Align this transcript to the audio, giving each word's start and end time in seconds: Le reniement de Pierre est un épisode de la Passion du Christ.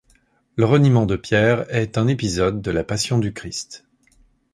Le 0.55 0.65
reniement 0.65 1.05
de 1.05 1.15
Pierre 1.15 1.67
est 1.69 1.95
un 1.99 2.07
épisode 2.07 2.59
de 2.63 2.71
la 2.71 2.83
Passion 2.83 3.19
du 3.19 3.33
Christ. 3.33 3.85